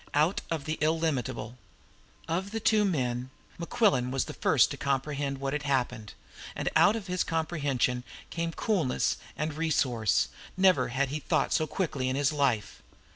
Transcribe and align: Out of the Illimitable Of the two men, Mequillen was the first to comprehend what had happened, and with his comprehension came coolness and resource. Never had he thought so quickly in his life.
Out 0.15 0.41
of 0.49 0.65
the 0.65 0.79
Illimitable 0.81 1.59
Of 2.27 2.49
the 2.49 2.59
two 2.59 2.83
men, 2.83 3.29
Mequillen 3.59 4.09
was 4.09 4.25
the 4.25 4.33
first 4.33 4.71
to 4.71 4.75
comprehend 4.77 5.37
what 5.37 5.53
had 5.53 5.61
happened, 5.61 6.13
and 6.55 6.67
with 6.75 7.05
his 7.05 7.23
comprehension 7.23 8.03
came 8.31 8.51
coolness 8.51 9.17
and 9.37 9.53
resource. 9.53 10.29
Never 10.57 10.87
had 10.87 11.09
he 11.09 11.19
thought 11.19 11.53
so 11.53 11.67
quickly 11.67 12.09
in 12.09 12.15
his 12.15 12.33
life. 12.33 12.81